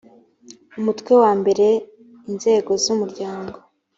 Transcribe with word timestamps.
umutwe 0.79 1.11
wa 1.21 1.31
mbere 1.39 1.67
inzego 2.29 2.71
z 2.83 2.85
umuryango 2.93 3.57